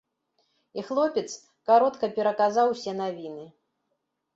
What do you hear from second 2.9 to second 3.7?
навіны.